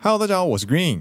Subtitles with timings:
[0.00, 1.00] Hello，大家好，我是 Green，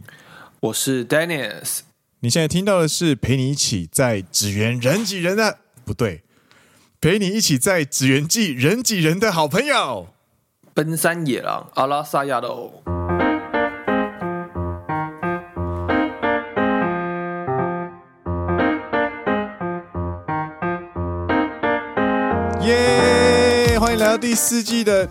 [0.60, 1.82] 我是 Dennis。
[2.22, 6.24] 你现在听到的是陪你一起在纸园人挤人的，不对，
[7.00, 10.08] 陪你一起在指缘季人挤人的好朋友，
[10.74, 12.82] 奔山野狼阿拉萨亚喽。
[22.62, 23.78] 耶！
[23.80, 25.08] 欢迎来到第四季的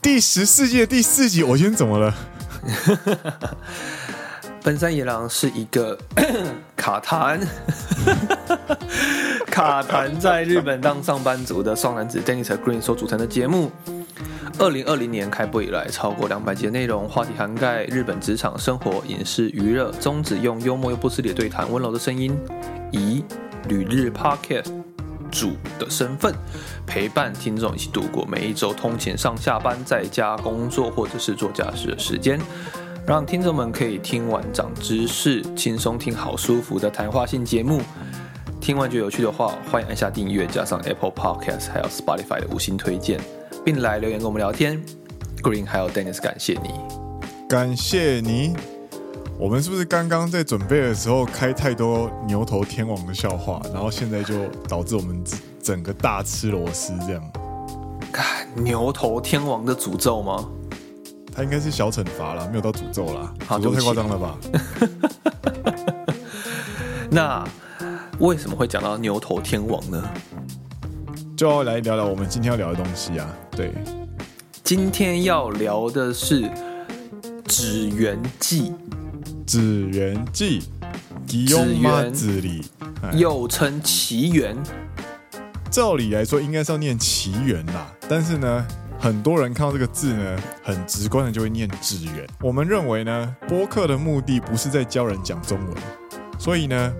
[0.00, 1.42] 第十四季的第四集。
[1.42, 2.14] 我今天怎么了？
[4.62, 5.98] 奔山野狼是一个
[6.76, 7.38] 卡痰，
[9.50, 13.70] 卡痰在日本当上班族的双男子 Dennis 和 Green 所组成的节目。
[14.58, 22.38] 二零二零年开播以来，超过两百集的内容，话题涵盖日本职场、生活、影视、娱乐，宗旨用幽默又不失礼的对谈，温柔的声音，
[22.92, 23.24] 以
[23.68, 24.70] 旅日 Podcast
[25.34, 26.32] 主的身份
[26.86, 32.40] 陪伴听众一起度过每一周通勤上下班、在家工作或者是做家事的时间。
[33.06, 37.82] 让听众们可以听完长知识，轻松听好舒服的谈话性节目。
[38.60, 43.20] 听完觉得有趣的话，欢迎按下订阅，加上 Apple Podcast 还有 Spotify 的五星推荐，
[43.62, 44.82] 并来留言跟我们聊天。
[45.42, 46.70] Green 还有 Dennis，感谢你，
[47.46, 48.73] 感谢你。
[49.36, 55.22] 我们是不是刚刚在准备的时候开太多牛头天王的笑话，然后现在就导致我们
[55.60, 57.22] 整个大吃螺丝这样？
[58.54, 60.48] 牛头天王的诅咒吗？
[61.34, 63.34] 他应该是小惩罚了，没有到诅咒啦。
[63.48, 64.38] 诅咒太夸张了吧？
[67.10, 67.44] 那
[68.20, 70.10] 为什么会讲到牛头天王呢？
[71.36, 73.28] 就要来聊聊我们今天要聊的东西啊。
[73.50, 73.72] 对，
[74.62, 76.48] 今天要聊的是
[79.46, 80.62] 指缘季。
[81.26, 84.56] 指缘季，指缘，又称奇缘。
[85.70, 88.66] 照理来说，应该是要念奇缘啦，但是呢。
[88.96, 92.26] 很多人看到这个字呢，很直观的就会念指缘。
[92.40, 95.76] 我们认为呢，播客的目的不是在教人讲中文，
[96.38, 96.90] 所以呢，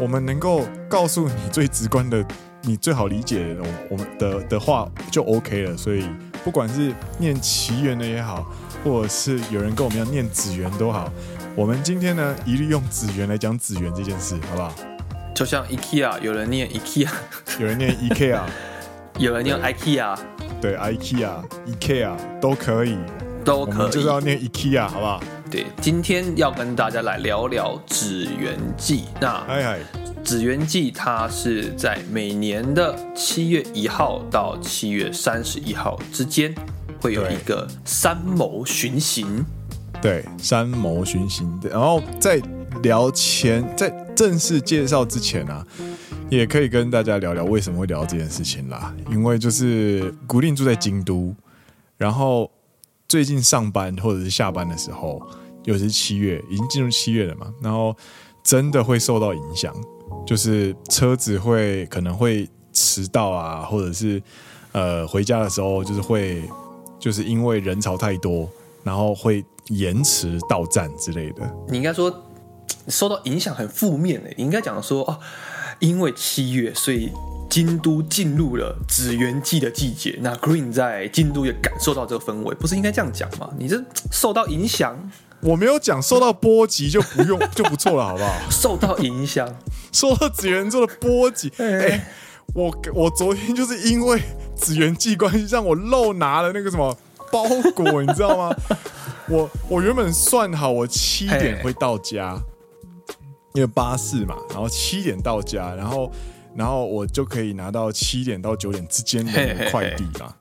[0.00, 2.24] 我们能够告诉你最直观的、
[2.62, 5.76] 你最好理解的我我们的的话就 OK 了。
[5.76, 6.06] 所以
[6.42, 8.50] 不管是念奇缘的也好，
[8.82, 11.12] 或者是有人跟我们要念指缘都好，
[11.54, 14.74] 我们今天呢一律用指缘来讲指缘这件事，好不好？
[15.34, 17.08] 就像 IKEA，有人念 IKEA，
[17.58, 18.40] 有人念 IKEA，
[19.18, 20.16] 有人念 IKEA。
[20.62, 21.28] 对，IKEA、
[21.66, 22.96] IKEA 都可以，
[23.44, 25.22] 都可以，就是要念 IKEA，好不好？
[25.50, 29.04] 对，今天要跟大家来聊聊指缘记。
[29.20, 29.78] 那，嗨嗨，
[30.24, 36.54] 指缘季它是在每年的七月一号到七月三十一号之间，
[36.98, 39.44] 会有一个三谋巡行。
[40.02, 41.58] 对，三谋巡行。
[41.70, 42.42] 然后在
[42.82, 45.66] 聊前，在正式介绍之前啊。
[46.28, 51.34] 也可以跟大家聊聊为什么会聊这件事情啦，因为就是固定住在京都，
[51.98, 52.50] 然后
[53.06, 55.20] 最近上班或者是下班的时候，
[55.64, 57.94] 尤其是七月，已经进入七月了嘛，然后
[58.42, 59.74] 真的会受到影响，
[60.26, 64.22] 就是车子会可能会迟到啊，或者是
[64.72, 66.42] 呃回家的时候就是会
[66.98, 68.48] 就是因为人潮太多，
[68.82, 71.42] 然后会延迟到站之类的。
[71.68, 72.24] 你应该说
[72.88, 75.18] 受到影响很负面的，你应该讲说哦。
[75.78, 77.10] 因为七月，所以
[77.50, 80.16] 京都进入了紫元季的季节。
[80.20, 83.50] 那 Green 在京都也感受到这个氛围，不是应该这样讲吗？
[83.58, 84.96] 你这受到影响，
[85.40, 88.32] 我没有讲受到波及就不用 就不错了，好不好？
[88.48, 89.52] 受到影响，
[89.90, 91.50] 受到指缘座的波及。
[91.58, 92.04] 哎、欸，
[92.54, 94.22] 我我昨天就是因为
[94.54, 96.96] 指缘季关系，让我漏拿了那个什么
[97.32, 97.42] 包
[97.74, 98.56] 裹，你知道吗？
[99.32, 102.38] 我我原本算好我七点会到家。
[103.54, 106.10] 因为巴士嘛，然后七点到家，然后，
[106.56, 110.34] 然后我就可以拿到七点到九点之间的快递嘛。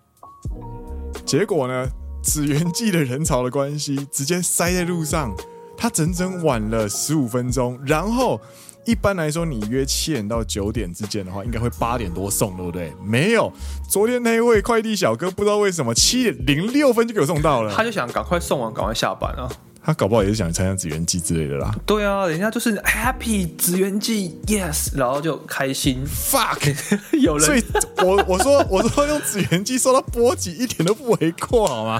[1.25, 1.85] 结果呢，
[2.23, 5.35] 指缘季的人潮的关系，直接塞在路上，
[5.75, 7.77] 他整整晚了十五分钟。
[7.85, 8.39] 然后，
[8.85, 12.91] 一般来说，你约七点到九点之间的话，应该会八点多送，对不对？
[13.03, 13.51] 没有，
[13.89, 19.49] 昨天那位快递小哥不知道为什么七点零六分就给我送到了，他就想赶快送完，赶快下班啊。
[19.83, 21.73] 他搞不好也是想参加指缘季之类的啦。
[21.87, 26.05] 对啊，人家就是 Happy 指缘季，Yes，然后就开心。
[26.05, 26.71] Fuck，
[27.19, 27.45] 有人。
[27.47, 27.63] 所以
[28.05, 31.97] 我我说我说用指缘季受到波及一点都不为过，好吗？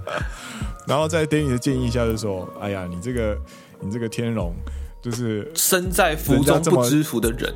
[0.86, 3.38] 然后在 Danny 的建议下就说：“哎呀，你这个
[3.80, 4.54] 你这个天龙
[5.02, 7.54] 就是身在福中不知福的人。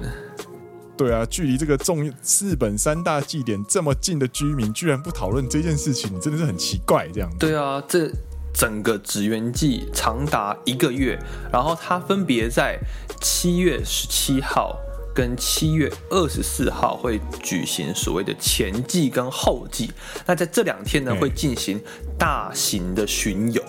[0.96, 7.08] 对啊，距离这个重日本三大祭典这么近的居民，居然不讨论这件事情，真的是很奇怪。
[7.12, 7.36] 这样子。
[7.38, 8.10] 对啊，这。
[8.54, 11.18] 整个指缘季长达一个月，
[11.50, 12.78] 然后它分别在
[13.18, 14.78] 七月十七号
[15.14, 19.90] 跟七月二十四号会举行所谓的前祭跟后祭。
[20.26, 21.80] 那在这两天呢，会进行
[22.18, 23.62] 大型的巡游。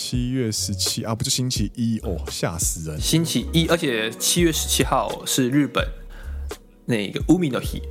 [0.00, 3.00] 七月十七啊，不就星期一哦，吓死人！
[3.00, 5.84] 星期一，而且七月十七号是日本
[6.86, 7.82] 那个乌米诺希，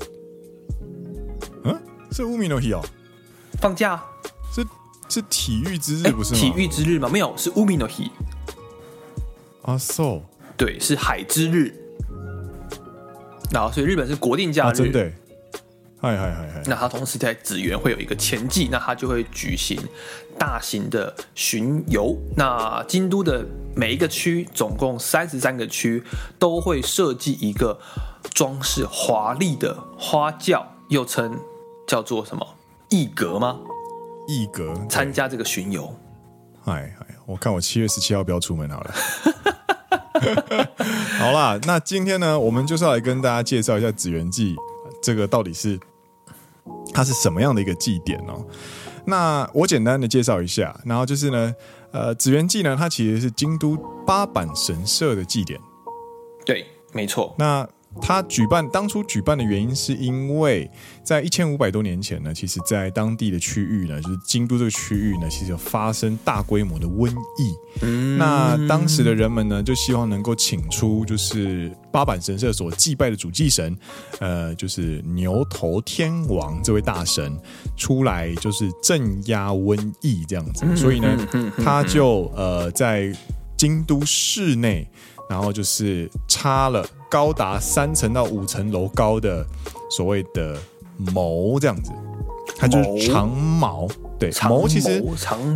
[1.66, 1.78] 嗯，
[2.10, 2.82] 是乌米诺希哦，
[3.60, 4.02] 放假
[4.56, 4.66] 是
[5.10, 6.40] 是体育之日不是吗？
[6.40, 7.10] 体育之日吗？
[7.10, 8.10] 没有，是乌米诺希
[9.64, 10.22] 啊，so
[10.56, 11.76] 对，是海之日，
[13.52, 15.12] 然后所以日本是国定假日，啊、真的。
[16.00, 16.62] 嗨嗨嗨嗨！
[16.68, 19.82] 那它同时在紫园会有一个前祭，那它就会举行
[20.38, 22.16] 大型的巡游。
[22.36, 23.44] 那京都的
[23.76, 26.04] 每一个区，总共三十三个区，
[26.38, 27.80] 都会设计一个
[28.32, 31.40] 装饰华丽的花轿，又称
[31.88, 32.48] 叫做什么
[32.90, 33.58] 艺阁吗？
[34.28, 35.92] 艺阁参加这个巡游。
[36.64, 38.94] 嗨嗨，我看我七月十七号不要出门好了。
[41.18, 44.56] 好啦，那今天呢，我们就是要来跟大家介绍一下紫园祭。
[45.02, 45.80] 这个到底是
[46.94, 48.46] 它是什么样的一个祭典哦？
[49.06, 51.56] 那我简单的介绍一下，然后就是呢，
[51.92, 55.60] 呃，紫元祭呢，它其实是京都八坂神社的祭典。
[56.46, 57.34] 对，没错。
[57.38, 57.68] 那
[58.02, 60.70] 他举办当初举办的原因，是因为
[61.04, 67.56] 在一千五百多年前呢，其实，在当地的区域呢，就是京都这个区域呢，其实有发生大规模的瘟疫。
[67.82, 73.78] 嗯，那当时的人们呢，就希望能够请出就是八坂神社所祭拜的主祭神，
[74.20, 77.38] 呃，就是牛头天王这位大神
[77.76, 80.66] 出来，就是镇压瘟疫这样子。
[80.76, 81.18] 所以呢，
[81.64, 83.14] 他就呃在
[83.58, 84.88] 京都市内。
[85.30, 89.46] 然后就是插了高达三层到五层楼高的
[89.92, 90.58] 所谓的
[90.96, 91.92] 谋这样子，
[92.56, 93.90] 它就是长矛。
[94.18, 95.04] 对，谋其实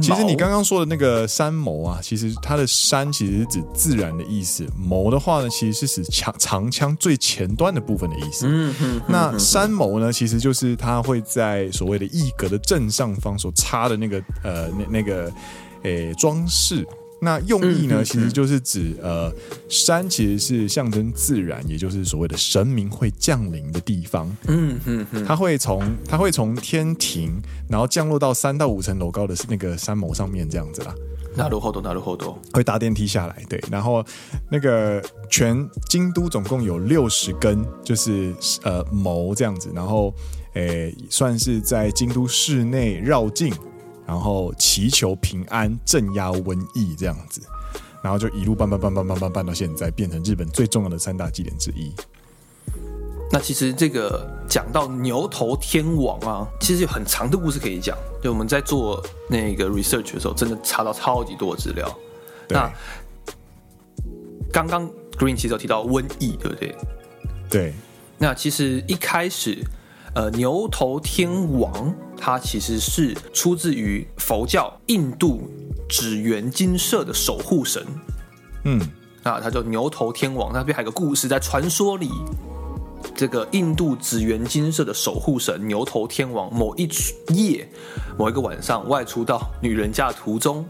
[0.01, 8.47] 其实你刚刚说的那个山谋啊，其实它的山其实是指自然的意思，谋的话呢，其实是指长长枪最前端的部分的意思。
[8.50, 9.01] 嗯嗯。
[9.07, 15.31] 那山谋呢，其实就是它会在所谓的一格的正上方所插的那个呃那那个
[15.83, 16.86] 诶装饰。
[17.23, 19.31] 那用意呢，其实就是指呃，
[19.69, 24.27] 山其实是象征自然，也就是所谓的神明会降临的地方。
[24.47, 27.39] 嗯嗯嗯，它会从它会从天庭，
[27.69, 30.95] 然后降落到三到五层楼高的那个山谋上面这样子啦。
[31.35, 31.79] 那如何多？
[31.79, 32.35] 那如何多？
[32.53, 33.63] 会搭电梯下来，对。
[33.69, 34.03] 然后
[34.50, 38.33] 那个全京都总共有六十根，就是
[38.63, 40.12] 呃谋这样子，然后
[40.56, 43.53] 诶算是在京都市内绕境。
[44.12, 47.42] 然后祈求平安、镇压瘟疫这样子，
[48.04, 51.94] 然后就一路办办办办办办办到现在，变成日本最重要的三大祭典之一。
[53.31, 57.98] 那其实这个讲到牛头天王啊，其实有很长的故事可以讲。
[58.22, 61.98] 就我们在做那个 research 的时候，真的查到超级多的资料。
[62.50, 62.69] 那
[64.52, 66.75] 刚刚 Green 其实有提到瘟疫，对不对？
[67.50, 67.74] 对。
[68.18, 69.64] 那其实一开始。
[70.14, 75.50] 呃，牛头天王，他其实是出自于佛教印度
[75.89, 77.83] 紫园金色的守护神。
[78.65, 78.79] 嗯，
[79.23, 80.53] 啊，他叫牛头天王。
[80.53, 82.12] 那边还有个故事，在传说里，
[83.15, 86.88] 这个印度紫园金色的守护神牛头天王，某一
[87.33, 87.68] 夜，
[88.19, 90.63] 某一个晚上外出到女人家的途中，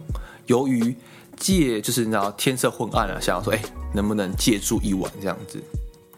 [0.45, 0.95] 由于
[1.35, 3.61] 借就是你知道天色昏暗了，想要说，哎，
[3.93, 5.61] 能不能借住一晚这样子？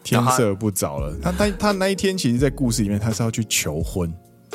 [0.04, 4.12] 天色不早了，他他他那一天，其实，在故事里面，他是要去求婚，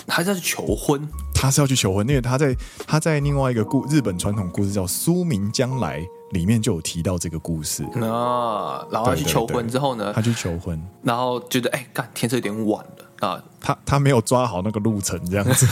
[0.07, 2.55] 他是要去求婚，他是要去求婚，因为他在
[2.87, 5.99] 他在另外一个故日本传统故事叫《苏明将来》
[6.31, 8.85] 里面就有提到这个故事啊。
[8.91, 15.67] 然后他去求婚之后呢，他去求婚，然后觉得哎，干天色有点晚了啊，他他没有抓好那个路程，这样子，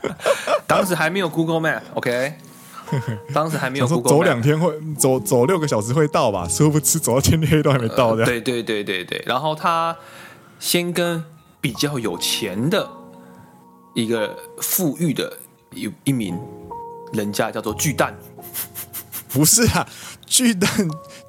[0.66, 2.34] 当时还没有 Google Map，OK。
[3.32, 6.46] 当时还没有说走两天会走走六个小时会到吧？
[6.46, 8.24] 殊不知走到天黑都还没到的。
[8.26, 9.20] 对对对对对。
[9.26, 9.96] 然后他
[10.60, 11.24] 先跟
[11.62, 12.88] 比较有钱的
[13.94, 15.36] 一个富裕的
[15.72, 16.38] 一一名
[17.12, 18.14] 人家叫做巨蛋，
[19.28, 19.86] 不是啊，
[20.26, 20.68] 巨蛋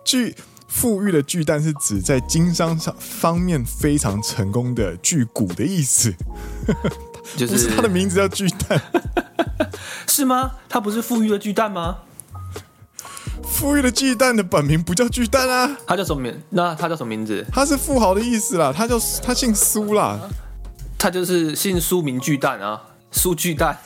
[0.03, 0.35] 巨
[0.67, 6.13] 富裕的巨蛋是指在经商上方面非常成功的巨股的意思，
[7.37, 8.81] 就是， 不是他的名字叫巨蛋。
[10.07, 10.51] 是吗？
[10.67, 11.99] 他不是富裕的巨蛋吗？
[13.43, 16.41] 富裕的巨蛋的本名不叫巨蛋啊，他叫什么名？
[16.49, 17.45] 那他叫什么名字？
[17.51, 20.19] 他是富豪的意思啦，他叫他姓苏啦，
[21.05, 22.81] 他就是姓苏名巨蛋啊，
[23.11, 23.77] 苏巨蛋。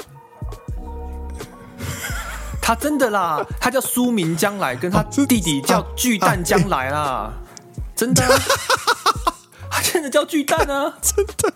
[2.62, 7.34] 他真的啦，他叫苏明将来，跟他弟弟叫巨蛋将来啦，
[7.94, 8.24] 真的，
[9.70, 11.54] 他真的叫巨蛋啊，真的，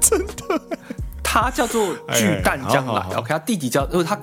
[0.00, 0.60] 真的。
[1.24, 4.16] 他叫做巨蛋将来，OK，他弟弟叫，呃，他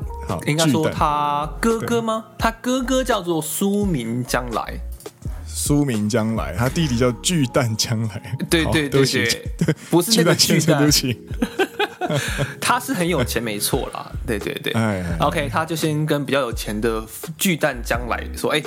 [0.46, 2.28] 应该说他哥哥吗？
[2.40, 4.80] 他哥哥叫做苏明将来，
[5.58, 10.86] 苏明将来，他弟弟叫巨蛋将来，对对对 对，不是那个巨蛋，
[12.60, 14.74] 他是很有钱没错啦，对对对。
[14.74, 17.02] 哎，OK，他就先跟比较有钱的
[17.38, 18.62] 巨蛋将来说，哎，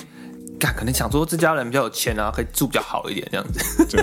[0.58, 3.84] 干，可能想说这家人比较有钱啊，可以住比较好一点这样子。
[3.94, 4.02] 对，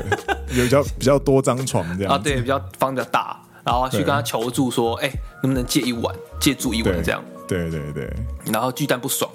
[0.55, 5.11] 有比较比较多张床这样啊，对，比较房比较大，然后去跟他求助说，哎，
[5.41, 7.19] 能不能借一晚，借住一晚这样。
[7.47, 8.07] 对对对。
[8.51, 9.27] 然后巨蛋不爽。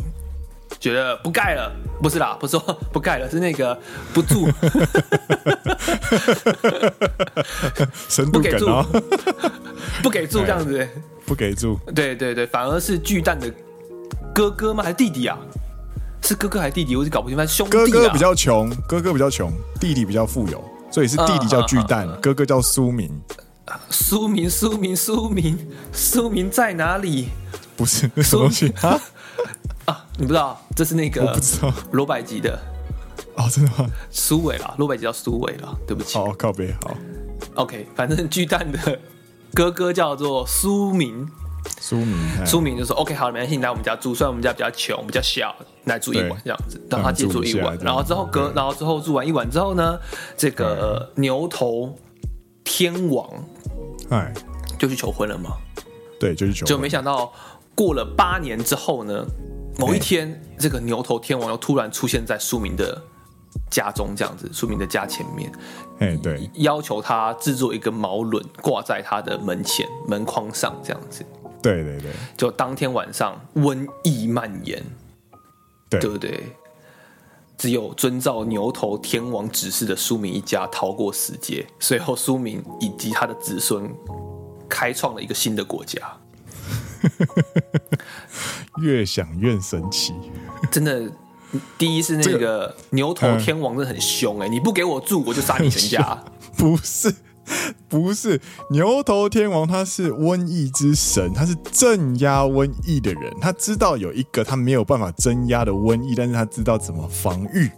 [0.80, 1.70] 觉得不盖了，
[2.02, 2.60] 不是啦，不是说
[2.90, 3.78] 不盖了，是那个
[4.14, 4.48] 不住，
[8.32, 8.66] 不给住，
[10.02, 10.88] 不给住这样子，
[11.26, 13.52] 不给住，对对对，反而是巨蛋的
[14.34, 14.82] 哥哥吗？
[14.82, 15.38] 还是弟弟啊？
[16.22, 16.96] 是哥哥还是弟弟？
[16.96, 17.84] 我是搞不清楚，兄弟啊。
[17.84, 23.20] 哥哥比较穷，哥哥比较穷，弟弟比较富有，所以是弟弟叫巨蛋，啊、哥哥叫苏明。
[23.90, 25.58] 苏明，苏明，苏明，
[25.92, 27.28] 苏明在哪里？
[27.76, 28.98] 不是那什么东西啊？
[30.20, 31.24] 啊，你不知道这是那个？
[31.24, 32.58] 我不知道罗百吉的
[33.36, 33.90] 哦，真的吗？
[34.10, 36.18] 苏伟啦，罗百吉叫苏伟啦，对不起。
[36.18, 36.94] 好，告别好。
[37.54, 38.98] OK，反正巨蛋的
[39.54, 41.26] 哥哥叫做苏明，
[41.80, 49.98] 苏明，苏明就说 OK，好，没关系，你来我们家住，虽然我们家比较穷，比较小，来住一晚这样子，让他借住一晚，然后之后隔，然后之后住完一晚之后呢，
[50.36, 51.98] 这个牛头
[52.62, 53.26] 天王
[54.10, 54.32] 哎
[54.78, 55.56] 就去求婚了嘛？
[56.18, 57.32] 对，就去求婚，就没想到
[57.74, 59.24] 过了八年之后呢。
[59.80, 63.02] 某一天，这个牛头天王又突然出现在苏明的
[63.70, 65.50] 家中，这样子，苏明的家前面，
[65.98, 71.24] 哎，对，要求他制作一个毛轮挂在他的门前门框上，这样子，
[71.62, 74.82] 对对对，就当天晚上瘟疫蔓延，
[75.88, 76.56] 对，对不对？
[77.56, 83.86] 只有遵照牛头天王指示的苏明一家逃过死劫，随后苏明以及他的子孙
[84.66, 86.00] 开创了一个新的国家。
[88.82, 90.14] 越想越神奇，
[90.70, 91.10] 真的。
[91.76, 94.48] 第一是那个牛头天王，真的很凶哎、欸！
[94.48, 96.24] 你不给我住，我就杀你全家。
[96.56, 97.12] 不是，
[97.88, 98.40] 不是
[98.70, 103.34] 牛头天王，他是瘟疫之神，他是镇压瘟疫的人。
[103.40, 107.68] 他知道有一个他没有办法镇压的瘟疫，但是他知道怎么防御。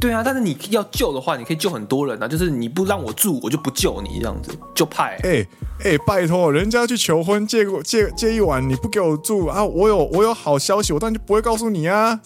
[0.00, 2.28] 对啊，但是你要救的话，你可以救很多人啊。
[2.28, 5.18] 就是你不让我住，我就不救你这样子，就派。
[5.22, 5.48] 哎、欸、
[5.78, 9.64] 哎、欸，拜托，人家去求婚借过借借一晚，你不给我住啊？
[9.64, 12.20] 我有我有好消息，我当然就不会告诉你啊。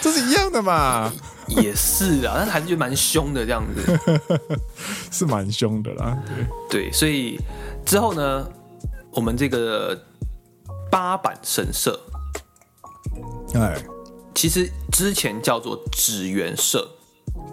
[0.00, 1.12] 这是一样的嘛？
[1.48, 4.00] 也是啊，但是还是觉得蛮凶的这样子，
[5.12, 6.16] 是蛮凶的啦。
[6.70, 7.38] 对对，所以
[7.84, 8.48] 之后呢，
[9.10, 10.00] 我们这个
[10.90, 12.00] 八坂神社，
[13.54, 13.76] 哎。
[14.34, 16.88] 其实之前叫做祇园社，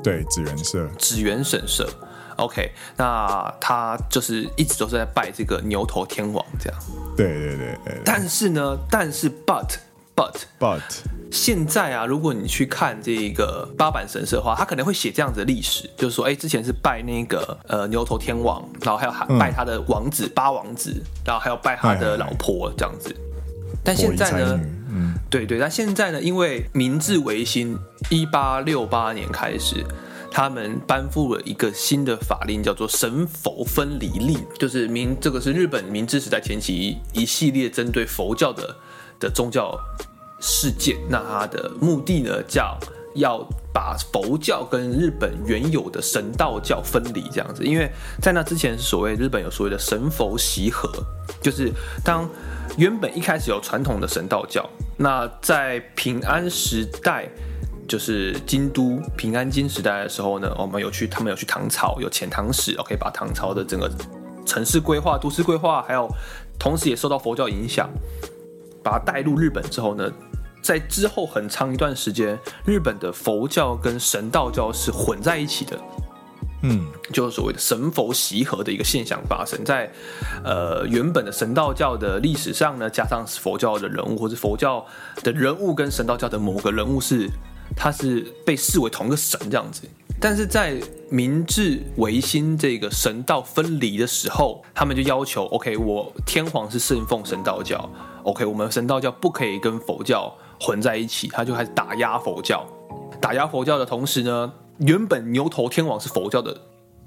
[0.03, 1.89] 对，祇园社，祇园神社。
[2.37, 6.79] OK，那他就是一直都是在拜这个牛头天王这样。
[7.17, 9.67] 对对对对，但是呢，但是 but
[10.15, 10.79] but but，
[11.29, 20.95] 现在啊，如果你去看这个八坂神社的话，他可能会写这样子的历史，就是说，哎，之前是拜那个呃牛头天王，然后还有拜他的王子、嗯、八王子，
[21.25, 23.13] 然后还有拜他的老婆这样子。
[23.83, 24.57] 但现在呢？
[24.91, 26.21] 嗯，对对，但现在呢？
[26.21, 27.77] 因为明治维新
[28.09, 29.85] 一八六八年开始，
[30.31, 38.75] 他们颁布了一个新的法令，叫做神佛分离令，就是明这个是日本明治时代前期一系列针对佛教的
[39.19, 39.77] 的宗教
[40.39, 40.97] 事件。
[41.09, 42.77] 那它的目的呢，叫
[43.15, 47.63] 要把佛教跟日本原有的神道教分离，这样子。
[47.63, 50.91] 因为在那之前，所谓日本有所谓的神佛习合，
[51.41, 51.71] 就是
[52.03, 52.29] 当。
[52.77, 54.63] 原本一开始有传统的神道教，
[54.95, 57.27] 那在平安时代，
[57.87, 63.91] 就是京都平安京时代的时候呢，我们有去，他们有去唐朝，有遣唐使，OK，把唐朝的整个
[64.45, 66.07] 城市规划、都市规划，还有
[66.59, 67.89] 同时也受到佛教影响，
[68.83, 70.09] 把它带入日本之后呢，
[70.61, 75.79] 在之后很长一段时间，日本的佛教跟神道教是混在一起的。
[76.61, 79.89] 嗯，就是所谓的神佛习合的一个现象发生在，
[80.43, 84.85] 呃，原本的神道教的历史上呢，加上佛教的人物，或者佛教
[85.23, 87.29] 的人物跟神道教的某个人物是，
[87.77, 89.83] 他是被视为同一个神这样子。
[90.19, 90.75] 但是在
[91.09, 97.89] 明治维新这个神道分离的时候，他们就要求，OK，我天皇是信奉神道教
[98.23, 102.65] ，OK，我们神道教不可以跟佛教混在一起，他就开始打压佛教，
[103.21, 104.53] 打压佛教的同时呢。
[104.79, 106.57] 原本牛头天王是佛教的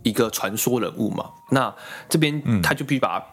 [0.02, 1.74] 一个传说人物嘛，那
[2.06, 3.26] 这边他就必须把它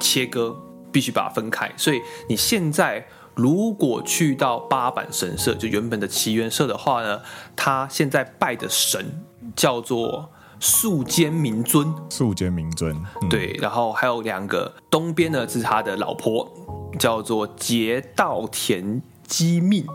[0.00, 0.56] 切割，
[0.90, 1.70] 必须把它分开。
[1.76, 7.20] 所以你现在如果去到八坂神社，就原本的祈愿社的话呢，
[7.54, 9.22] 他现在拜的神
[9.54, 11.94] 叫做素间明尊。
[12.08, 16.50] 素间明尊，嗯、对，然后还有两个，东边呢是他的老婆，
[16.98, 19.86] 叫做节道田姬命。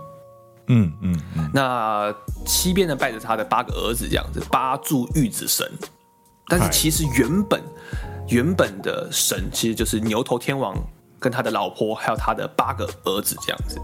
[0.67, 2.13] 嗯嗯，嗯，那
[2.45, 5.67] 西边呢，拜着他的八个儿子，这样子八柱玉子神。
[6.47, 7.59] 但是其实原本
[8.27, 10.75] 原本的神其实就是牛头天王
[11.21, 13.79] 跟他的老婆，还有他的八个儿子这样子。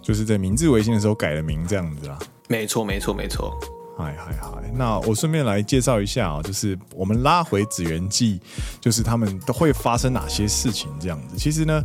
[0.00, 2.18] 就是在明治维新的时候改了名这样子啦。
[2.48, 3.52] 没错，没错，没错。
[3.98, 8.40] 嗨嗨嗨，那我顺便来介绍一下啊，就是我们拉回紫园记，
[8.80, 11.36] 就是他们都会发生哪些事情这样子。
[11.36, 11.82] 其实呢，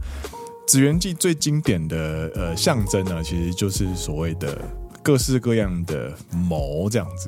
[0.66, 4.58] 紫园记最经典的呃象征呢，其实就是所谓的
[5.04, 7.28] 各式各样的谋这样子。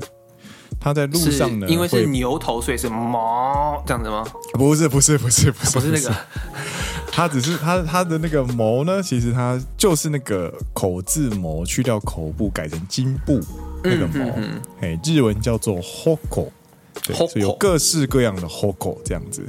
[0.80, 4.24] 他在路上呢，因为是牛头，所以是毛这样子吗？
[4.54, 6.16] 不是，不是，不是，不是，不是那个。
[7.18, 13.42] 他只是他他的那个谋呢，其实他就是那个口字谋去掉口部，改成金部。
[13.84, 14.32] 那个谋，
[14.82, 16.48] 哎，日文叫做 hoko，
[17.02, 19.44] 对，所以有各式各样的 hoko 这样子。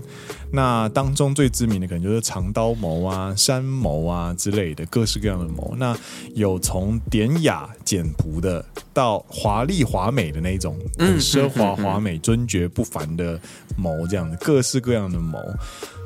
[0.51, 5.75] 那当中最知名的可能就是长刀谋啊、山谋啊之类的各式各样的谋。
[5.77, 5.95] 那
[6.35, 13.39] 有从典雅简朴的到华丽华美的那种，很奢华华美、尊爵不凡的
[13.77, 15.39] 谋，这样的各式各样的谋。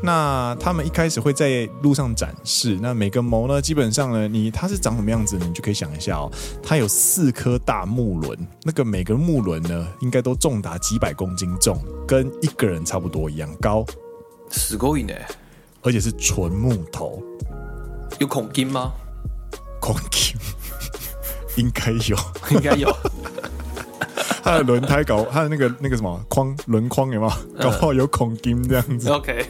[0.03, 2.77] 那他们一开始会在路上展示。
[2.83, 5.47] 那每个谋呢，基本上呢，你它是长什么样子呢？
[5.47, 6.31] 你就可以想一下哦。
[6.63, 13.85] 它有四颗大木轮，那个每个木轮呢，应该都重达几百公斤重，跟一个人差不多一样高。
[14.51, 15.15] 死过瘾呢，
[15.83, 17.23] 而且是纯木头。
[18.19, 18.93] 有孔金吗？
[19.81, 20.37] 孔金
[21.57, 22.17] 应该有，
[22.51, 22.93] 应该有。
[24.45, 27.63] 它的轮胎搞，它的那个那个什么框轮框有没有？
[27.63, 29.09] 搞不好有孔金这样子。
[29.09, 29.47] OK。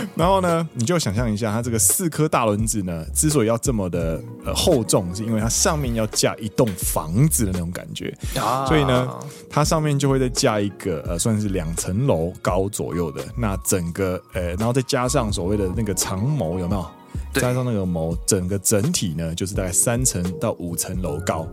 [0.16, 8.16] 然后呢，你就想象一下，它这个四颗大轮子呢，之所以要这么的呃厚重，是因为它上面要架一栋房子的那种感觉。
[8.36, 8.66] 啊。
[8.66, 9.08] 所以呢，
[9.48, 13.22] 它上面就会再架一个呃，算是两层楼高左右的。
[13.36, 16.86] 那整个呃，然后再加上所谓的那个长谋，有没有？
[17.34, 21.46] 加上那个谋，整个整体呢，就是大概三层到五层楼高，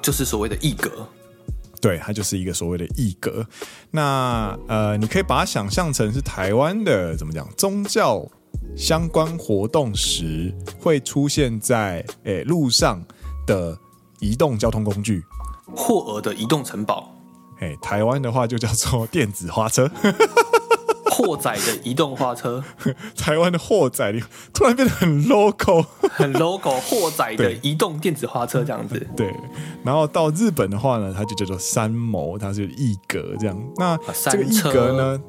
[0.00, 0.90] 就是所谓的一格。
[1.80, 3.46] 对，它就是一个所谓的义格。
[3.90, 8.26] 那呃，你可以把它想象成是台湾的怎么讲宗教
[8.76, 13.02] 相关活动时会出现在诶路上
[13.46, 13.76] 的
[14.20, 15.24] 移动交通工具，
[15.74, 17.14] 霍尔的移动城堡。
[17.60, 19.90] 诶，台湾的话就叫做电子花车。
[21.12, 22.62] 货仔的移动花车，
[23.16, 24.22] 台湾的货载力
[24.54, 26.78] 突然变得很 local，很 local。
[26.80, 29.34] 货仔的移动电子花车这样子，对。
[29.82, 33.56] 然后到日本的话呢，它就叫做三谋，它是一格这样。
[33.76, 33.98] 那
[34.30, 35.20] 这个一格呢？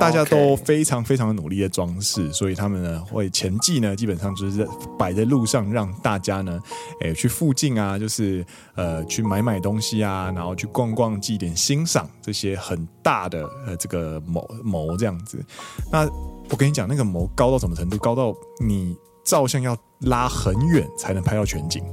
[0.00, 4.66] 大家都非常非常努力的装饰，所以他们呢会前祭呢，基本上就是
[4.98, 6.60] 摆在路上，让大家呢，
[7.00, 15.44] 诶去附近啊，就是呃去买买东西啊，然后去逛逛，祭典欣赏这些很大的呃这个谋谋这样子。
[15.90, 16.08] 那
[16.50, 17.98] 我跟你讲，那个谋高到什么程度？
[17.98, 21.84] 高到你照相要拉很远才能拍到全景，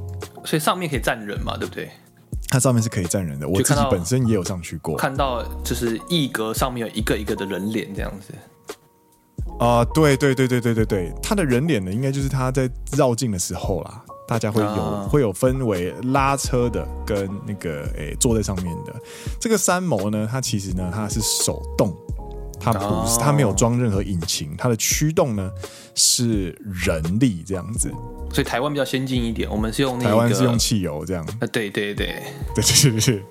[0.43, 1.89] 所以上面可以站人嘛，对不对？
[2.49, 8.33] 它上面是可以站人的，我自己本身也有上去过，看到就是一格上面有一个一个的人脸这样子。
[9.59, 18.93] 啊、呃，对对对对对对对，他的人脸呢，应该就是他在绕境的时候啦，大家会有、啊、会有分为拉车的跟那个诶、欸、坐在上面的。
[19.39, 21.95] 这个三谋呢，它其实呢它是手动，
[22.65, 25.51] 它不是它没有装任何引擎，它的驱动呢
[25.93, 27.91] 是人力这样子。
[28.33, 31.23] 所以台湾比较先进一点，我们是用那个台湾是用汽油这样。
[31.39, 32.21] 啊，对对对
[32.53, 33.23] 对对对对。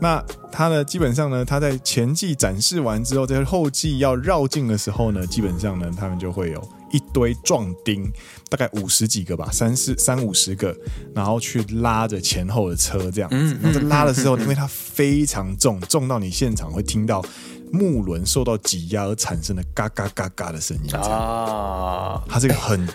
[0.00, 8.10] 那它呢，基本上呢，它在前季展示完之后，在后季要绕境的时候呢，基本上呢，他们就会有一堆壮丁，
[8.48, 10.74] 大概五十几个吧，三四三五十个，
[11.14, 13.58] 然后去拉着前后的车这样子。
[13.60, 17.24] 然后在拉的时候，因为它非常重，重到你现场会听到
[17.72, 22.22] 木轮受到挤压而产生的嘎嘎嘎嘎的声音啊。
[22.28, 22.88] 它是一个很。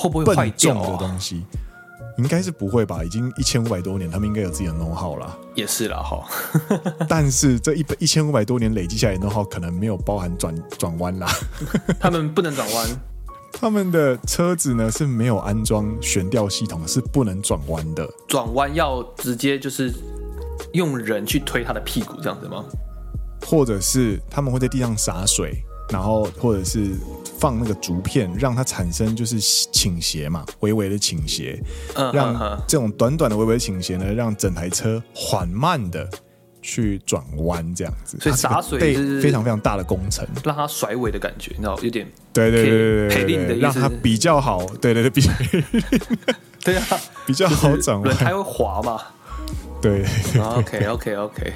[0.00, 1.42] 会不会坏重的东西？
[2.18, 5.36] 应该是不会吧，已经一千五百多年，他们应该有自己的 know how 了。
[5.56, 6.24] 也是了哈，
[7.08, 11.28] 但是这一一千五百多年累积下来的 know how 可能没有包含转转弯啦。
[11.98, 12.88] 他们不能转弯，
[13.52, 18.08] 他们的车子呢是没有安装悬吊系统，是不能转弯的。
[18.26, 19.92] 转弯要直接就是
[20.72, 22.64] 用人去推他的屁股这样子吗？
[23.46, 25.62] 或者是他们会在地上洒水？
[25.90, 26.90] 然后或者是
[27.38, 31.58] 放那个竹片，让它产生就是倾斜嘛，微微的倾斜，
[31.94, 36.06] 嗯，让这种短短的微微倾斜呢，让整台车缓慢的
[36.68, 38.18] 去转弯，这样子。
[38.20, 45.22] 所以洒水是非常非常大的工程，让它甩尾的感觉，你知道有点对对对对对对，对，让它比较好，对对对，比
[46.62, 46.84] 对啊，
[47.24, 49.00] 比较好转弯，轮胎会滑嘛？
[49.80, 51.52] 对，对，对，对，OK OK OK。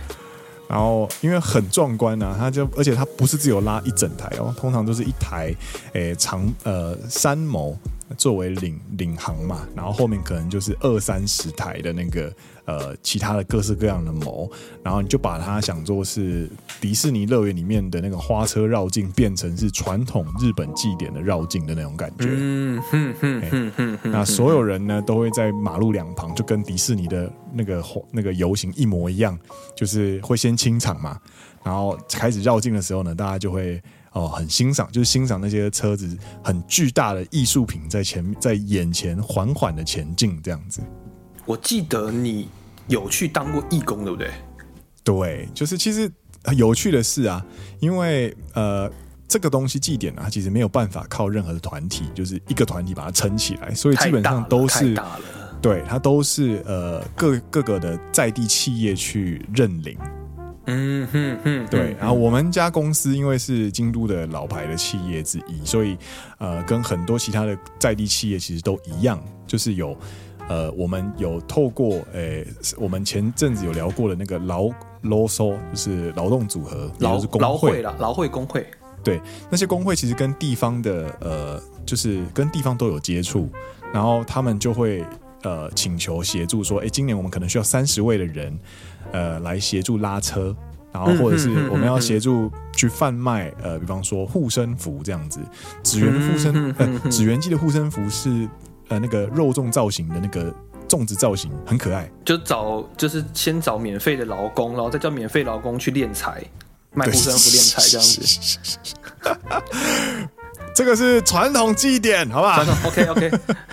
[0.69, 5.55] 然后因为很壮观啊，它就而且它不是只有拉一整台哦，通常都是一台
[5.93, 7.77] 诶长呃三谋，
[8.15, 12.33] 作为领领航嘛，然后后面可能就是二三十台的那个
[12.65, 14.51] 呃其他的各式各样的模，
[14.83, 16.49] 然后你就把它想做是
[16.81, 22.27] 迪士尼乐园里面的那个花车绕境，变成是传统日本祭典的绕境的那种感觉。
[22.29, 23.73] 嗯哼哼哼
[24.03, 24.11] 哼。
[24.11, 29.39] 那所有人呢都会在马路两旁，就跟迪士尼的那个那个游行一模一样，
[29.77, 31.19] 就是会先清场嘛，
[31.65, 33.83] 然后开始绕境的时候呢，大家就会。
[34.13, 40.83] 哦，很欣赏，就是欣赏那些车子很巨大的艺术品在前在眼前缓缓的前进这样子。
[41.47, 42.49] 我记得你
[42.89, 44.31] 有去当过义工，对不对？
[45.03, 46.11] 对，就是其实
[46.57, 47.45] 有趣的是啊，
[47.81, 48.91] 因为呃
[49.27, 54.95] 这个东西祭典啊，其实没有办法靠任何的团体，就是一个团体把它撑起来，所以基本上都是
[55.61, 59.97] 对，它都是呃各各个的在地企业去认领。
[60.67, 65.97] 嗯哼哼，对，然后我们家公司因为是京都的老牌的企业之一，所以
[66.39, 69.97] 呃，跟很多其他的在地企业其实都一样，就是有
[70.49, 74.69] 呃，我们有透过诶、呃，我们前阵子有聊过的那个劳
[75.03, 77.83] 劳苏，就是劳动组合，劳是工会。
[77.83, 78.65] 了，劳会工会，
[79.03, 79.21] 对，
[79.51, 83.49] 那些工会其实跟地方的呃，就是跟地方都有接触，
[83.93, 85.05] 然后他们就会
[85.43, 88.59] 呃请求协助说，哎，今年我们可能需要三十位的人。
[89.11, 90.57] 呃，来协助拉车，
[90.91, 95.39] 然后或者是我们要协助去贩卖，呃，比方说护身符这样子，
[95.83, 98.49] 纸原的护身，呃，纸原祭的护身符是
[98.89, 100.51] 呃那个肉粽造型的那个
[100.89, 102.11] 粽子造型，很可爱。
[102.25, 106.43] 就找就是先找免费的劳工，然后再叫免费劳工去练财，
[106.95, 108.49] 卖护身符 练财这样子。
[110.75, 113.31] 这个是传统祭典，好不好？OK OK。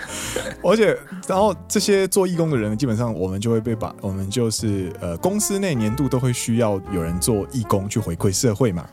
[0.62, 8.86] 而且，然后这些做义工的人，基本上我们就会被把，我们就是呃，公司内年度都会需要有人做义工去回馈社会嘛。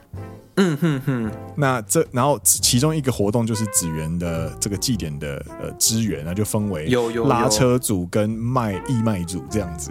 [0.57, 1.31] 嗯哼哼。
[1.57, 9.91] 那这然后其中一个活动就是紫园的这个祭典的呃支援，那就分为有有拉车组跟卖义卖组这样子。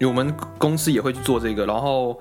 [0.00, 2.18] 我们公司也会去做这个，然后。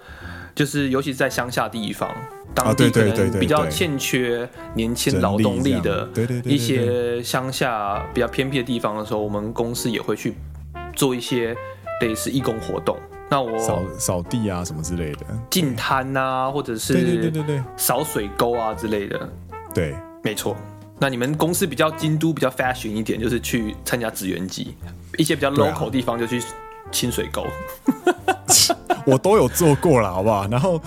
[0.56, 2.10] 就是，尤其是在乡下地方，
[2.56, 6.08] 当地可能比较欠缺年轻劳动力的，
[6.46, 10.34] 一些乡下比较偏僻的地方的时候，我们公司也会去
[10.96, 11.56] 做一些
[12.02, 12.98] 类似义工活动。
[13.30, 19.30] 那我扫扫地啊，什么之类的，净滩啊，或者是对对对对扫水沟啊之类的。
[19.74, 20.56] 对，没错。
[20.98, 24.76] 那你们公司比较京都比较 fashion 一点，就是去参加紫园机，
[25.18, 26.42] 一些比较 local 地方就去
[26.92, 27.46] 清水沟。
[29.06, 30.48] 我都有做过了，好不好？
[30.48, 30.82] 然后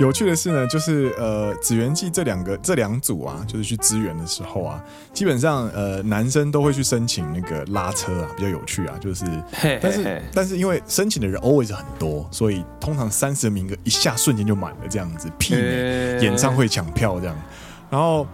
[0.00, 4.82] 有趣的是呢，就是呃，紫园记这两个这两组啊，就是去支援的时候啊，
[5.12, 9.26] 基本上呃，男生都会去申请那个拉车啊，比较有趣啊，就是，
[9.78, 17.36] 但是但是因为申请的人 always 很多，所以通常三十名额一下瞬间就满了，这样子，媲美演唱会抢票这样，
[17.90, 18.26] 然后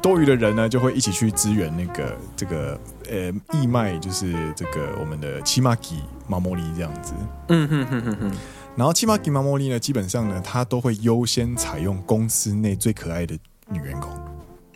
[0.00, 2.78] 多余的人呢，就会一起去支援那个这个。
[3.10, 7.12] 呃，义卖就是这个我们的七马吉马莫利这样子，
[7.48, 8.32] 嗯哼哼哼哼。
[8.76, 14.10] 然后七马吉马莫莉呢，基本上呢，他都会优先采用公司内最可爱的女员工。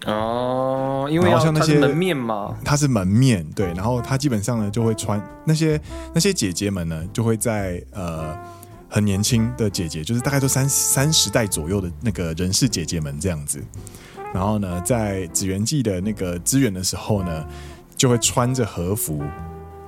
[0.07, 3.67] 哦，因为好像那些门面嘛，他是门面对。
[3.75, 5.81] 然后他基本上呢，就会穿那些
[6.15, 8.37] 那些姐姐们呢，就会在呃
[8.89, 13.63] 很年轻的姐姐，就是大概都三三十代左右的那个人事姐姐们这样子。
[14.33, 17.47] 然后呢，在紫园记的那个资源的时候呢。
[17.99, 19.23] 就会穿着和服，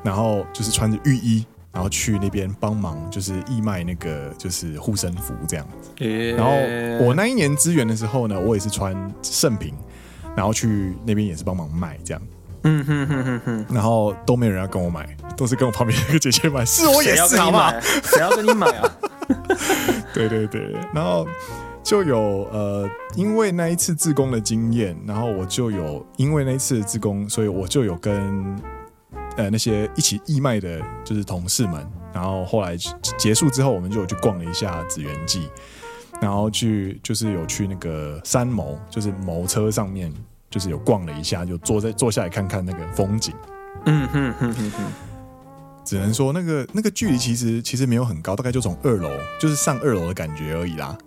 [0.02, 5.66] 然后就是穿着浴衣，然后去那边帮忙，就是义卖那个就是护身符这样
[6.36, 6.52] 然后
[7.04, 9.74] 我那一年支援的时候呢，我也是穿圣品，
[10.36, 12.22] 然后去那边也是帮忙卖这样。
[12.64, 13.66] 嗯哼哼哼哼。
[13.72, 16.64] 然后都没有人要跟我买，都是跟我旁边那个姐姐买。
[16.66, 17.72] 是我也是，好吗？
[17.80, 18.90] 谁要跟你买啊？
[20.12, 21.26] 对对对，然后。
[21.84, 28.14] 就有呃，因为那一次自工的经验，然后我就有因为那一次的志工，所以我就有跟
[29.38, 32.76] 呃那些一起义卖的，就是同事们，然后后来
[33.16, 35.48] 结束之后，我们就有去逛了一下紫园记，
[36.20, 40.12] 然后去就是有去那个三谋，就是谋车上面，
[40.50, 43.32] 就是有逛了一下，就坐在坐下来看看那个风景。
[43.84, 44.82] 嗯哼哼哼哼，
[45.84, 50.98] 只能说那个那个距离其实其实没有很高，大概就从二楼就是上二楼的感觉而已啦。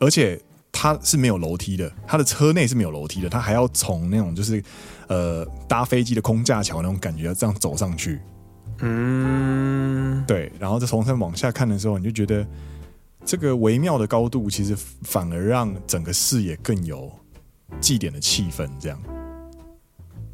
[0.00, 0.38] 而且
[0.75, 4.63] 它是没有楼梯的，它的车内是没有楼梯的，它还要从那种就是
[5.07, 8.19] 呃搭飞机的空架桥那种感觉要这样走上去。
[8.79, 12.47] 嗯，对，然后再从上往下看的时候，你就觉得
[13.23, 17.11] 这个微妙的高度，其实反而让整个视野更有
[17.79, 18.67] 祭典的气氛。
[18.79, 18.99] 这样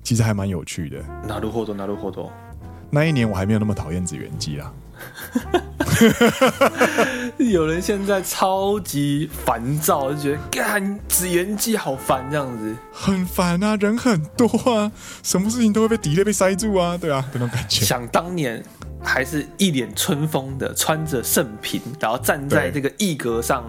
[0.02, 1.04] 其实还蛮有趣的。
[1.28, 2.30] なるほど、なるほど。
[2.90, 4.72] 那一年我还没有那么讨厌紫园祭啦。
[7.39, 14.91] 有人现在超级烦躁，就觉得干紫园祭好烦这样子，很烦啊，人很多啊，
[15.23, 17.85] 什么事情都会被敌人被塞住啊，对啊，那种感觉。
[17.85, 18.63] 想当年
[19.03, 23.65] 还是一脸春风的，穿着盛品，然后站在这个艺阁上，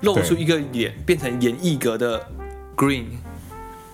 [0.00, 2.24] 露出一个脸，变成演艺阁的
[2.76, 3.06] Green。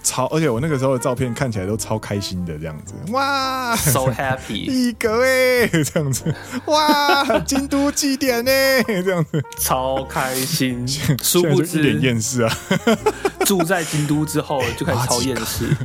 [0.03, 6.25] 超，而且我那个时候的照片看起来都超开心的这样子，哇，so happy， 一个哎，这样子，
[6.67, 8.51] 哇，京都祭典呢，
[8.87, 10.87] 这样子，超开心。
[11.23, 12.59] 殊不知一脸厌世啊，
[13.47, 15.77] 住在京都之后就开始超厌世。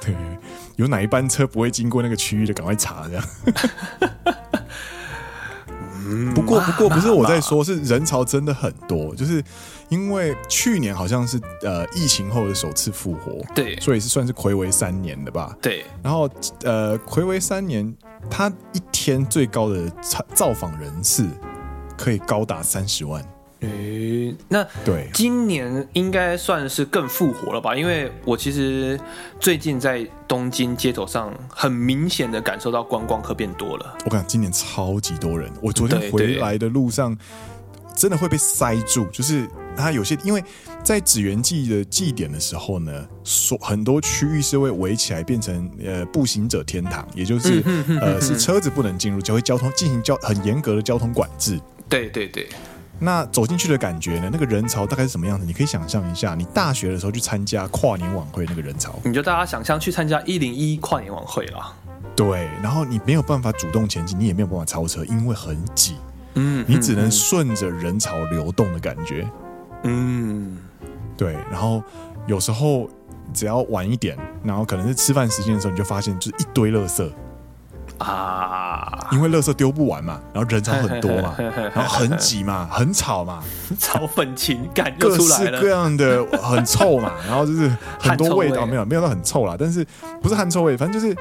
[0.00, 0.14] 对，
[0.76, 3.24] 有哪一班车不会经过那个区域的，赶快查这样。
[6.34, 9.42] 不过，不过不是我在说，是人潮真的很多，就是
[9.88, 15.84] 因为去年好像是呃疫情后的首次复活，对，所以是算是暌违三年的吧，对。
[16.02, 16.28] 然后
[16.62, 17.94] 呃暌违三年，
[18.28, 19.90] 他一天最高的
[20.34, 21.28] 造访人次
[21.96, 23.24] 可以高达三十万。
[23.60, 27.76] 诶、欸，那对，今年应该算是更复活了吧？
[27.76, 28.98] 因为我其实
[29.38, 33.98] 最近在东京街头上，很明显的感受到观光客变多了。
[34.06, 37.16] 我感今年超级多人，我昨天回来的路上，
[37.94, 39.04] 真的会被塞住。
[39.06, 39.46] 就是
[39.76, 40.42] 他有些，因为
[40.82, 47.62] 在紫园祭的祭典的时候呢，所很多区域是会围起来变成呃步行者天堂，也就是
[48.00, 51.60] 呃是车子不能进入，就会交通进行交很严格的交通管制。
[51.90, 52.48] 对对对。
[53.00, 54.28] 那走进去的感觉呢？
[54.30, 55.46] 那个人潮大概是什么样子？
[55.46, 61.72] 你可以想象一下，你大学的时候去参加跨年晚会那个人潮，你就大家想象去参加一零一跨年晚会啦。
[62.14, 65.96] 对，然后你没有办法主动前进，你也没有办法超车，因为很挤。
[66.34, 69.26] 嗯，你只能顺着人潮流动的感觉。
[69.84, 70.58] 嗯，
[71.16, 71.32] 对。
[71.50, 71.82] 然后
[72.26, 72.86] 有时候
[73.32, 77.10] 只要晚一点，然后可能是吃饭时间的时候，你就发现就是一堆垃圾。
[77.98, 81.34] 啊，因为垃圾丢不完嘛，然后人潮很多嘛，
[81.74, 83.42] 然后很挤嘛， 很吵嘛，
[83.78, 89.86] 炒粉情感各式各样的很臭嘛，然后就是 很多味道，没有没有到很臭啦，但是
[90.22, 91.14] 不是汗臭味，反正就是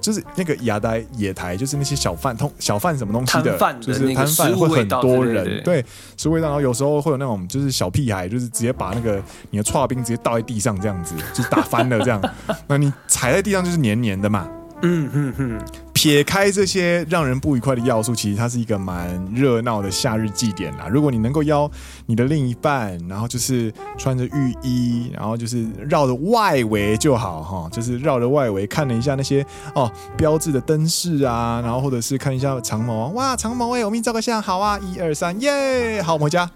[0.00, 5.84] 就是那个雅呆野台，就是那些小贩通小贩什么东西的，就是摊贩会很多人，对，
[6.16, 12.20] 是味道，然后有时候会有那种就是小屁孩，就是直接把那个你的剉冰直接倒在地上这样子，就是打翻了这样，
[12.66, 14.48] 那你踩在地上就是黏黏的嘛，
[14.82, 15.60] 嗯嗯嗯。
[15.92, 20.88] 撇开这些让人不愉快的要素，其实它是一个蛮热闹的夏日祭典啦。
[20.88, 21.70] 如果你能够邀
[22.06, 36.50] 你的另一半，然后就是穿着浴衣，然后就是绕着外围就好哈，就是绕着外围看了一下那些哦标志的灯饰啊，然后或者是看一下长毛啊，哇，长毛哎、我们照个相，好啊，一二三，耶，好，我们回家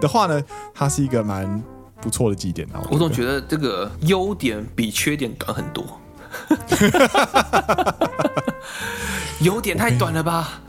[0.00, 0.40] 的话呢，
[0.72, 1.60] 它是一个蛮
[2.00, 2.80] 不错的祭典啊。
[2.88, 5.84] 我总觉得这个优点比缺点短很多。
[9.40, 10.60] 有点太短了吧？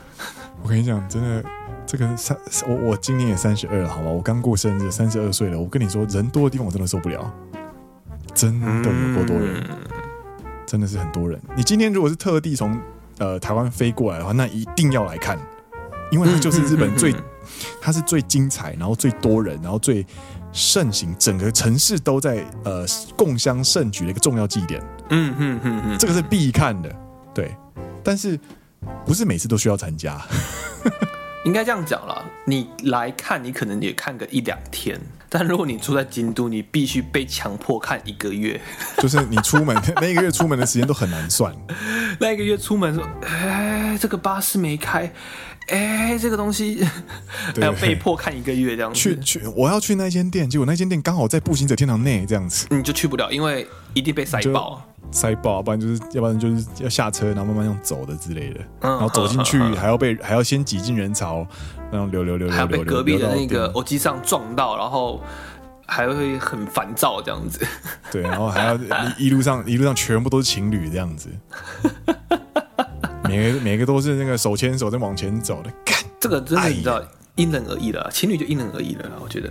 [0.62, 1.44] 我跟你讲，真的，
[1.86, 4.08] 这个三我我今年也三十二了，好吧？
[4.08, 5.58] 我刚过生日，三十二岁了。
[5.58, 7.32] 我跟你说，人多的地方我真的受不了，
[8.34, 9.76] 真的有够多人，嗯，
[10.66, 11.40] 真的是很多人。
[11.56, 12.78] 你今天如果是特地从
[13.18, 15.38] 呃台湾飞过来的话，那一定要来看，
[16.10, 17.14] 因为它就是日本最，
[17.80, 20.04] 它是最精彩，然后最多人，然后最
[20.54, 24.80] 盛行，整个城市都在呃共襄盛举的一个重要祭典。
[25.10, 26.90] 嗯嗯嗯嗯，这个是必看的，
[27.34, 27.54] 对，
[28.02, 28.40] 但是。
[29.06, 30.20] 不是每次都需要参加，
[31.46, 32.22] 应该这样讲了。
[32.44, 38.60] 你来看，你可能也看个一两天，但如果你住在京都，你必须被强迫看一个月。
[39.00, 41.54] 就是你出门 那一个月出门的时间都很难算。
[42.20, 45.10] 那一个月出门说，哎，这个巴士没开，
[45.68, 46.84] 哎，这个东西
[47.54, 49.00] 还要被迫看一个月这样子。
[49.00, 54.82] 去去，我要去那间店，结果那间店刚好在步行者天堂内，这样子你就去不了，因为一定被塞爆。
[55.10, 61.46] 塞爆，不然就是，要不然就是要下车，然后慢慢用走的之类的，然后走进去还要被还要先挤进人潮，
[61.92, 65.22] 然后流流流流，还要被隔壁的那个耳机上撞到，然后
[65.86, 67.64] 还会很烦躁这样子。
[68.10, 68.78] 对，然后还要
[69.18, 71.28] 一路上一路上全部都是情侣这样子，
[73.28, 77.02] 每个 每个都是那个手牵手在往前走的，干这个真的你知道。
[77.36, 79.50] 因人而异的，情侣就因人而异了，我觉得。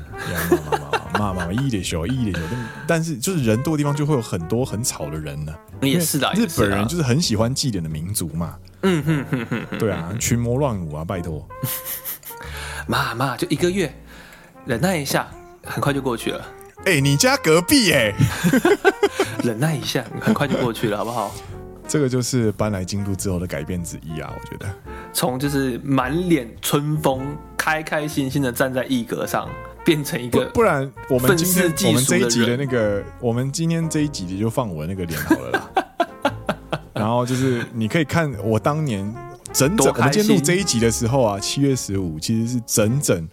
[1.20, 2.40] 嘛嘛嘛，一点小，一点小，
[2.88, 5.54] 但是就是人多的地方就会有很多很吵的人呢。
[5.82, 8.58] 也是的，日本人就是很喜欢祭典的民族嘛。
[8.84, 11.46] 嗯哼哼哼，对啊，群魔乱舞啊，拜托。
[12.88, 13.94] 嘛嘛，就一个月，
[14.66, 15.28] 忍耐一下，
[15.66, 16.42] 很快就过去了。
[16.86, 18.14] 哎，你家隔壁哎，
[19.44, 21.36] 忍耐一下，很快就过去了，好不好？
[21.88, 24.68] 这个就是搬来京都之后的改变之一啊，我觉得。
[25.12, 29.48] 从就是满脸春风、开开心心的站在一格上，
[29.86, 35.70] 变成一个不，不然我们今天我们这一集的那个，我们今天这一集就放我那个脸好了啦。
[36.96, 39.04] 然后就是你可以看我当年
[39.52, 43.28] 整整我们今天录这一集的时候啊，七月十五其实是整整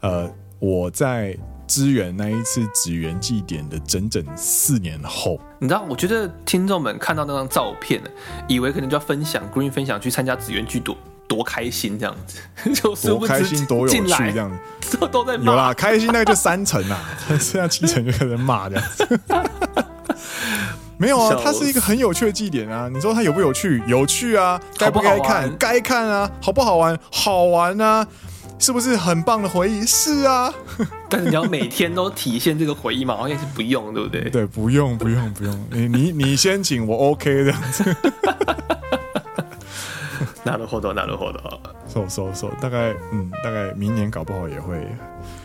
[0.00, 5.40] 呃我在支援那一次指原祭典的整整四年后。
[5.64, 7.98] 你知道，我觉得听众们看到那张照片，
[8.46, 10.94] 以为可能就要分享 Green 分享去参加紫园剧多
[11.26, 12.38] 多开心这样子，
[12.74, 14.50] 就多开心多有趣这样
[14.82, 17.00] 子， 都都在有啦，开心那个就三成啊，
[17.40, 19.20] 剩下七成就可能骂这样子。
[20.98, 22.86] 没有啊，它是一个很有趣的祭典啊！
[22.92, 23.82] 你说它有不有趣？
[23.86, 24.60] 有趣啊！
[24.76, 25.56] 该不该看？
[25.56, 26.30] 该看啊！
[26.42, 26.96] 好不好玩？
[27.10, 28.06] 好玩啊！
[28.57, 29.85] 是不是很棒的回忆？
[29.85, 30.53] 是啊。
[31.09, 33.15] 但是你要每天都体现这个回忆嘛？
[33.15, 34.29] 好像是不用，对不对？
[34.29, 35.67] 对，不用，不用，不用。
[35.71, 37.83] 你你你先请我 OK 这样子。
[40.45, 41.59] なるほど，なるほど。
[41.87, 44.87] 收收收，大概嗯，大概明年搞不好也会。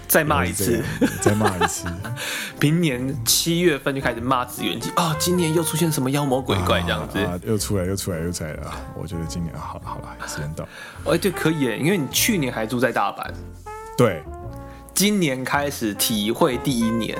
[0.09, 0.83] 再骂一次，
[1.21, 1.85] 再骂一次。
[2.59, 5.15] 明年七月份就开始骂指原祭啊！
[5.19, 7.19] 今年又出现什么妖魔鬼怪这样子？
[7.19, 8.73] 啊啊、又出来，又出来，又出来了。
[8.99, 10.67] 我觉得今年好了，好了，时间到。
[11.05, 13.23] 哎，对，可以耶，因为你去年还住在大阪。
[13.95, 14.23] 对。
[14.95, 17.15] 今年开始体会第一年。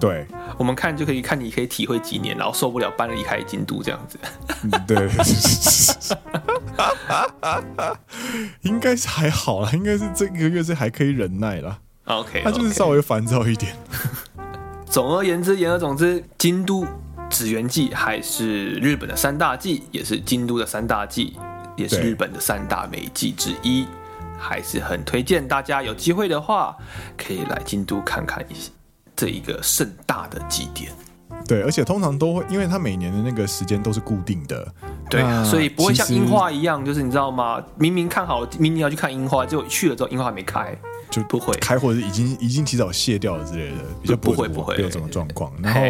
[0.00, 0.26] 对。
[0.56, 4.18] 我们看就可以看，你可以体会几年，然后受不了搬离开京都这样子。
[4.86, 5.08] 对。
[8.62, 11.78] 应该是还好啦，应该是这个月是还可以忍耐啦。
[12.06, 13.76] OK，他就是稍微烦躁一点。
[14.88, 16.86] 总而言之，言而总之，京都
[17.28, 21.36] 指原祭还是日本的三大祭，也是京都的三大祭，
[21.76, 23.86] 也是日本的三大美祭之一，
[24.38, 26.76] 还是很推荐大家有机会的话，
[27.18, 28.54] 可以来京都看看一
[29.16, 30.92] 这一个盛大的祭典。
[31.48, 34.66] 对，而且通常都会，因为它每年的那个时间都是固定的，
[35.10, 37.62] 对，所以不会像樱花一样，就是你知道吗？
[37.76, 40.76] 明明看好明年要去看樱花，结果去了之后樱花还没开。
[41.10, 45.52] 就不会开，或者是已经已经提早卸掉了之类的，比较不会不会有这种状况。
[45.62, 45.80] 然后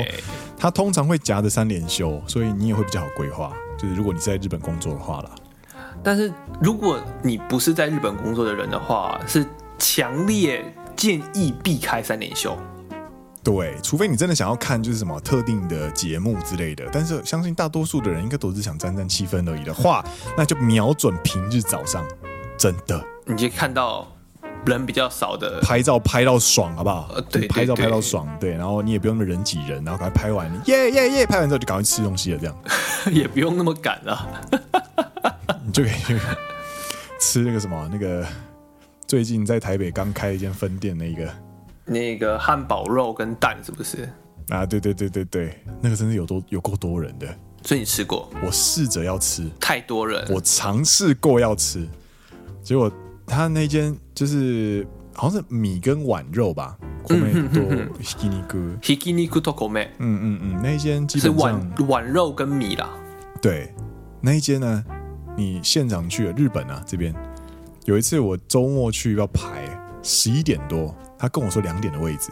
[0.57, 3.53] 它通常会夹着三连休，所以你也会比较好规划。
[3.79, 5.31] 就是如果你是在日本工作的话啦，
[6.03, 9.45] 但是如果你不是在日本工作的人的话，是
[9.79, 12.57] 强烈建议避开三连休。
[13.43, 16.85] 对，除非你真的想要看就是什么特定的节目之类的。
[16.91, 20.05] 但是相信大多数的人应该都是想沾沾气氛而已的话，
[20.37, 22.05] 那就瞄准平日早上，
[22.57, 24.09] 真的你就看到。
[24.65, 27.11] 人比较少的拍照拍到爽，好不好？
[27.15, 32.57] 呃，对，拍照拍到爽，对，然后你也不用那么人挤人，然后赶快拍完，耶耶耶， 拍完之后就赶快吃东西了，这样
[33.13, 34.27] 也不用那么赶啊，
[35.65, 36.19] 你就可以去
[37.21, 38.27] 吃那个什么那个
[39.07, 41.35] 最近在台北刚开一间分店那个
[41.85, 44.09] 那个汉堡肉跟蛋是不是？
[44.49, 47.27] 啊，对对对对对，那个真是有多有够多人的，
[47.63, 48.29] 所以你吃过？
[48.45, 51.87] 我试着要吃，太多人，我尝试过要吃，
[52.63, 52.91] 结果。
[53.26, 56.78] 他那间就是好像是米跟碗肉吧，
[57.10, 57.18] 米
[57.50, 57.64] 多
[58.02, 59.88] ひき肉，ひき肉と米。
[60.00, 62.90] 嗯嗯嗯，那一间基本上是碗碗肉跟米啦。
[63.42, 63.74] 对，
[64.20, 64.84] 那一间呢，
[65.36, 67.16] 你现场去了日本啊这边，
[67.86, 69.68] 有一次我周末去要排
[70.04, 72.32] 十一点多，他跟我说两点的位置。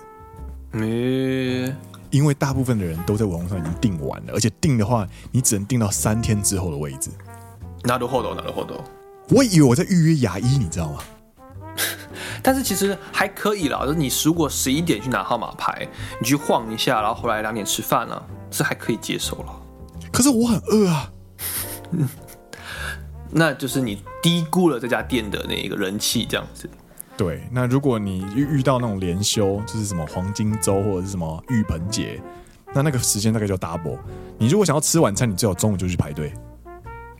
[0.73, 1.75] 嗯，
[2.11, 7.09] 因为大部分的人都在网络上已经订完了，而且订的话，你只能订到三天之后的位置。
[7.83, 8.83] なるほど、なるほど。
[9.30, 10.98] 我以为我在预约牙医，你知道吗？
[12.42, 15.88] 但是其实还可以啦，就是你如果十一点去拿号码牌，
[16.20, 19.60] 你去晃一下，然后后来两点吃饭了，是还可以接受了。
[20.12, 21.10] 可是我很饿啊，
[23.32, 26.68] 那就是你低估了这家店的那个人气，这样子。
[27.16, 32.20] 对，那如果你遇遇到那种连休，就是什么黄金周或者是什么浴盆节，
[32.74, 33.98] 那那个时间大概就 double。
[34.36, 36.34] 你如果想要吃晚餐，你最好中午就去排队。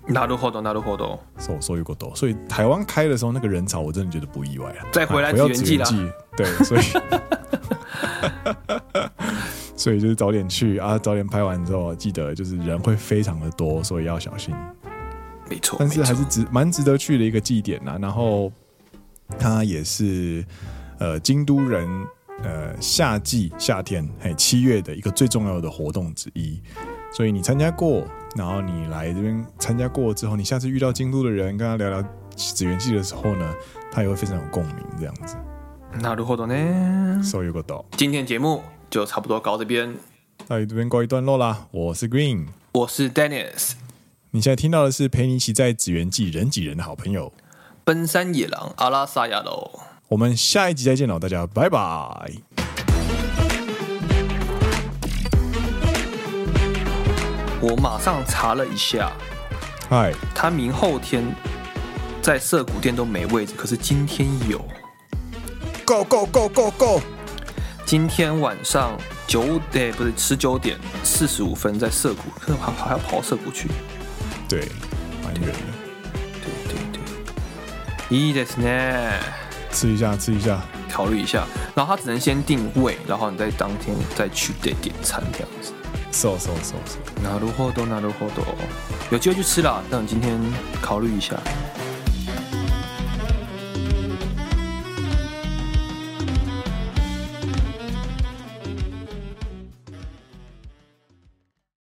[0.07, 1.19] なるほど、なるほど。
[1.37, 4.85] 所所以过多，所以台湾开的时候那个人潮，我真的觉得不意外了。
[4.91, 5.87] 再回来指原祭啦，
[6.35, 6.81] 对，所以
[9.75, 14.53] 所以就是早点去啊，早点拍完之后，记得就是人会非常的多，所以要小心。
[15.47, 17.97] 没错，但是还是值蛮值得去的一个祭典呐。
[18.01, 18.51] 然后
[19.37, 20.45] 它也是
[20.97, 21.87] 呃京都人
[22.43, 26.61] 呃夏季夏天嘿七月的一个最重要的活动之一，
[27.13, 28.07] 所以你参加过。
[28.35, 33.55] 然后你来这边参加过之后，你下次遇到京都的人，跟他聊聊指原祭的时候呢，
[33.91, 35.35] 他也会非常有共鸣，这样子。
[35.99, 37.23] なるほどね。
[37.23, 37.85] そういうこと。
[37.97, 38.61] 今天节目
[38.91, 39.95] 就差不多搞这边，
[40.47, 41.65] 到这边告一段落啦。
[41.71, 43.71] 我是 Green，我是 Dennis。
[44.29, 47.33] 你现在听到的是陪你一起在指原祭人挤人的好朋友，
[47.83, 49.79] 奔山野郎阿拉萨亚喽。
[50.09, 52.52] 我们下一集再见喽，大家拜拜。
[57.63, 59.11] 我马上查了一下，
[59.89, 61.23] 嗨，他明后天
[62.21, 64.63] 在涩谷店都没位置，可是今天有。
[65.85, 67.01] Go go go go go！
[67.83, 73.67] 今天晚上九点不是十九点四十五分在涩谷，可是还还要跑涩谷去。
[74.47, 74.69] 对，
[75.23, 75.57] 蛮远的。
[76.69, 79.19] 对对 いいですね。
[79.71, 80.61] 吃一下，吃一下，
[80.91, 81.43] 考虑一下。
[81.75, 85.73] 然后他只能先定位，然后你在当天再去点点餐这样子。
[86.13, 86.99] 瘦瘦瘦瘦。
[87.21, 88.43] なるほど、なるほど。
[89.11, 90.39] 有机会去吃啦，但我今天
[90.81, 91.35] 考虑一下。